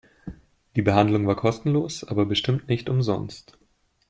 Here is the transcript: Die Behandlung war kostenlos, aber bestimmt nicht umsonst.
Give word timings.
Die 0.75 0.81
Behandlung 0.81 1.27
war 1.27 1.35
kostenlos, 1.35 2.03
aber 2.03 2.25
bestimmt 2.25 2.67
nicht 2.67 2.89
umsonst. 2.89 3.55